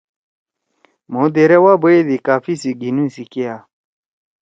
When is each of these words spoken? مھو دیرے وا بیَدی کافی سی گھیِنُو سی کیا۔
مھو 1.11 1.23
دیرے 1.35 1.57
وا 1.63 1.73
بیَدی 1.81 2.17
کافی 2.27 2.53
سی 2.61 2.71
گھیِنُو 2.81 3.05
سی 3.13 3.23
کیا۔ 3.31 3.53